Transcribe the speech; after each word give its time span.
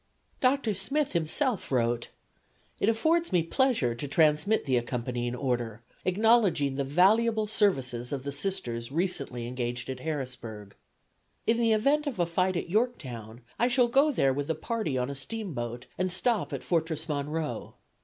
Dr. 0.39 0.73
Smith 0.73 1.11
himself 1.11 1.71
wrote: 1.71 2.09
"It 2.79 2.89
affords 2.89 3.31
me 3.31 3.43
pleasure 3.43 3.93
to 3.93 4.07
transmit 4.07 4.65
the 4.65 4.75
accompanying 4.75 5.35
order, 5.35 5.83
acknowledging 6.05 6.73
the 6.73 6.83
valuable 6.83 7.45
services 7.45 8.11
of 8.11 8.23
the 8.23 8.31
Sisters 8.31 8.91
recently 8.91 9.45
engaged 9.45 9.91
at 9.91 9.99
Harrisburg. 9.99 10.73
In 11.45 11.57
the 11.57 11.71
event 11.73 12.07
of 12.07 12.17
a 12.17 12.25
fight 12.25 12.57
at 12.57 12.67
Yorktown 12.67 13.41
I 13.59 13.67
shall 13.67 13.87
go 13.89 14.11
there 14.11 14.33
with 14.33 14.49
a 14.49 14.55
party 14.55 14.97
on 14.97 15.11
a 15.11 15.13
steamboat 15.13 15.85
and 15.99 16.11
stop 16.11 16.51
at 16.51 16.63
Fortress 16.63 17.07
Monroe. 17.07 17.75